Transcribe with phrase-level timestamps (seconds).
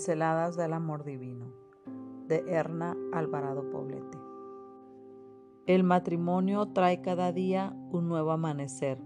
[0.00, 1.52] Pinceladas del Amor Divino
[2.26, 4.16] de Erna Alvarado Poblete.
[5.66, 8.96] El matrimonio trae cada día un nuevo amanecer.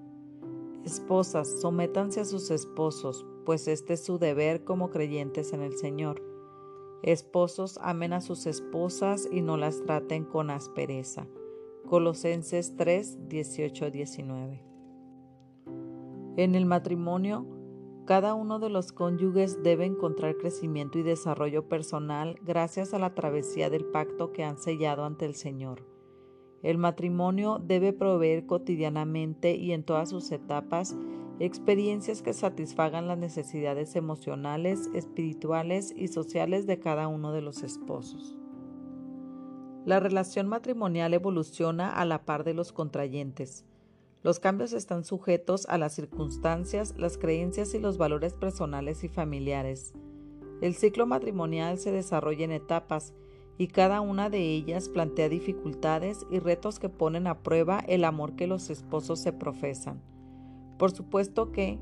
[0.85, 6.22] Esposas, sométanse a sus esposos, pues este es su deber como creyentes en el Señor.
[7.03, 11.26] Esposos, amen a sus esposas y no las traten con aspereza.
[11.88, 14.65] Colosenses 3, 18, 19.
[16.37, 17.53] En el matrimonio,
[18.04, 23.70] cada uno de los cónyuges debe encontrar crecimiento y desarrollo personal gracias a la travesía
[23.70, 25.86] del pacto que han sellado ante el Señor.
[26.62, 30.96] El matrimonio debe proveer cotidianamente y en todas sus etapas
[31.38, 38.38] experiencias que satisfagan las necesidades emocionales, espirituales y sociales de cada uno de los esposos.
[39.84, 43.66] La relación matrimonial evoluciona a la par de los contrayentes.
[44.24, 49.93] Los cambios están sujetos a las circunstancias, las creencias y los valores personales y familiares.
[50.62, 53.13] El ciclo matrimonial se desarrolla en etapas
[53.59, 58.35] y cada una de ellas plantea dificultades y retos que ponen a prueba el amor
[58.35, 60.01] que los esposos se profesan.
[60.79, 61.79] Por supuesto que,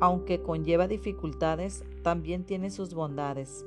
[0.00, 3.66] aunque conlleva dificultades, también tiene sus bondades.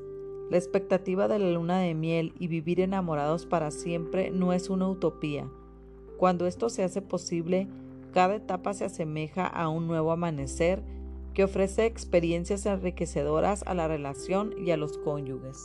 [0.50, 4.90] La expectativa de la luna de miel y vivir enamorados para siempre no es una
[4.90, 5.48] utopía.
[6.18, 7.68] Cuando esto se hace posible,
[8.12, 10.84] cada etapa se asemeja a un nuevo amanecer
[11.34, 15.58] que ofrece experiencias enriquecedoras a la relación y a los cónyuges.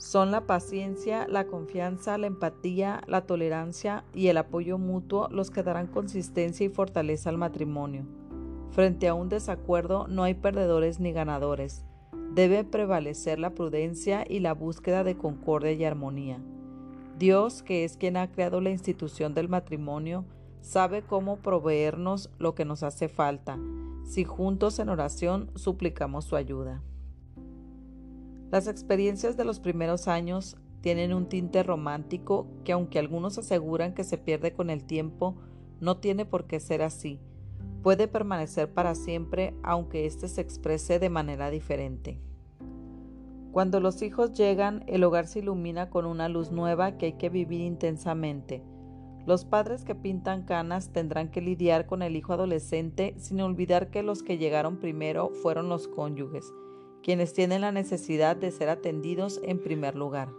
[0.00, 5.62] Son la paciencia, la confianza, la empatía, la tolerancia y el apoyo mutuo los que
[5.62, 8.06] darán consistencia y fortaleza al matrimonio.
[8.70, 11.84] Frente a un desacuerdo no hay perdedores ni ganadores.
[12.34, 16.40] Debe prevalecer la prudencia y la búsqueda de concordia y armonía.
[17.18, 20.24] Dios, que es quien ha creado la institución del matrimonio,
[20.60, 23.58] sabe cómo proveernos lo que nos hace falta,
[24.04, 26.82] si juntos en oración suplicamos su ayuda.
[28.50, 34.04] Las experiencias de los primeros años tienen un tinte romántico que aunque algunos aseguran que
[34.04, 35.36] se pierde con el tiempo,
[35.80, 37.20] no tiene por qué ser así.
[37.82, 42.20] Puede permanecer para siempre aunque éste se exprese de manera diferente.
[43.52, 47.30] Cuando los hijos llegan, el hogar se ilumina con una luz nueva que hay que
[47.30, 48.62] vivir intensamente.
[49.30, 54.02] Los padres que pintan canas tendrán que lidiar con el hijo adolescente sin olvidar que
[54.02, 56.52] los que llegaron primero fueron los cónyuges,
[57.00, 60.30] quienes tienen la necesidad de ser atendidos en primer lugar.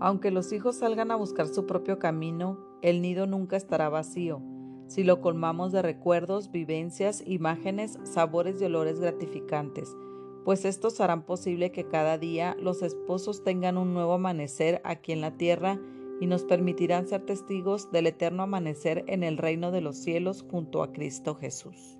[0.00, 4.42] Aunque los hijos salgan a buscar su propio camino, el nido nunca estará vacío,
[4.88, 9.96] si lo colmamos de recuerdos, vivencias, imágenes, sabores y olores gratificantes,
[10.44, 15.20] pues estos harán posible que cada día los esposos tengan un nuevo amanecer aquí en
[15.20, 15.78] la tierra
[16.24, 20.82] y nos permitirán ser testigos del eterno amanecer en el reino de los cielos junto
[20.82, 21.98] a Cristo Jesús.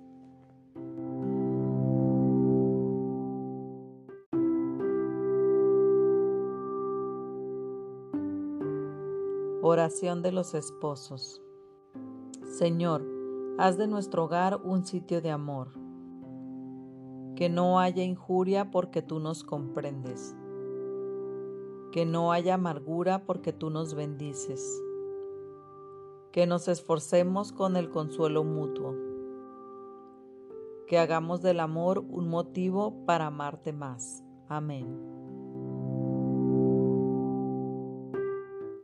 [9.61, 11.43] Oración de los esposos.
[12.57, 13.05] Señor,
[13.59, 15.69] haz de nuestro hogar un sitio de amor.
[17.35, 20.35] Que no haya injuria porque tú nos comprendes
[21.95, 24.83] que no haya amargura porque tú nos bendices,
[26.33, 28.93] que nos esforcemos con el consuelo mutuo,
[30.87, 34.25] que hagamos del amor un motivo para amarte más.
[34.49, 35.34] Amén.